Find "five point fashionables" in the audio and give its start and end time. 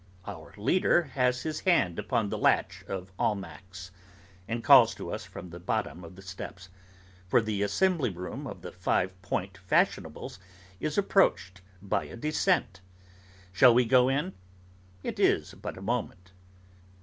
8.71-10.39